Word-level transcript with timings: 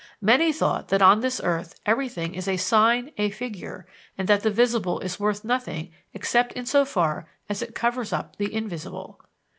"Many 0.19 0.51
thought 0.51 0.87
that 0.87 1.03
on 1.03 1.19
this 1.19 1.39
earth 1.43 1.79
everything 1.85 2.33
is 2.33 2.47
a 2.47 2.57
sign, 2.57 3.11
a 3.19 3.29
figure, 3.29 3.85
and 4.17 4.27
that 4.27 4.41
the 4.41 4.49
visible 4.49 4.99
is 5.01 5.19
worth 5.19 5.43
nothing 5.45 5.91
except 6.11 6.57
insofar 6.57 7.29
as 7.47 7.61
it 7.61 7.75
covers 7.75 8.11
up 8.11 8.37
the 8.37 8.51
invisible." 8.51 9.21